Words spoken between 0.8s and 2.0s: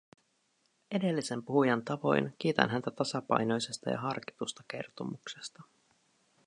Edellisen puhujan